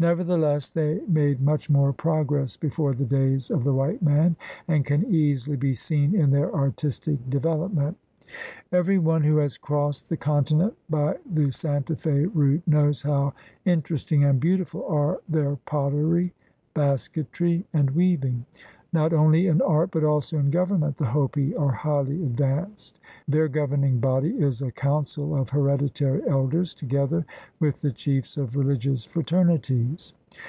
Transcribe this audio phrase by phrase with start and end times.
[0.00, 4.36] Nevertheless they made much more progress before the days of the white man,
[4.68, 7.96] as can easily be seen in their artistic development.
[8.70, 13.32] Every one who has crossed the continent by the Santa Fe route knows how
[13.64, 16.32] inter esting and beautiful are their pottery,
[16.74, 17.24] basketry.
[17.34, 18.44] THE RED MAN IN AMERICA 147 and ^Yeaving.
[18.90, 22.98] Not only in art but also in govern ment the Hopi are highly advanced.
[23.28, 27.26] Their govern ing body is a council of hereditary elders together
[27.60, 30.14] with the chiefs of rehgious fraternities.